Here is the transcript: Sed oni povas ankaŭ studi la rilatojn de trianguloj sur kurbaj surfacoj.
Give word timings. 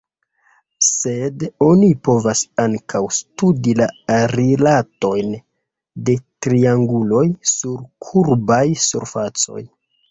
Sed 0.85 1.43
oni 1.65 1.89
povas 2.09 2.41
ankaŭ 2.63 3.03
studi 3.19 3.77
la 3.83 3.89
rilatojn 4.33 5.39
de 6.09 6.17
trianguloj 6.45 7.25
sur 7.57 7.79
kurbaj 8.09 8.65
surfacoj. 8.91 9.67